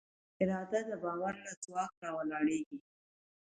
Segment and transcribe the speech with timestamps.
[0.41, 2.77] اراده د باور له ځواک راولاړېږي.